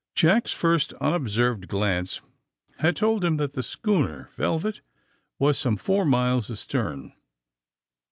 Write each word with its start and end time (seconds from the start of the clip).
''Jack's 0.14 0.52
first 0.52 0.92
unobserved 1.00 1.66
glance 1.66 2.20
had 2.78 2.94
told 2.94 3.24
him 3.24 3.38
that 3.38 3.54
the 3.54 3.60
schooner 3.64 4.30
*^ 4.32 4.34
Velvet" 4.36 4.82
was 5.36 5.58
some 5.58 5.76
four 5.76 6.04
miles 6.04 6.48
astern. 6.48 7.12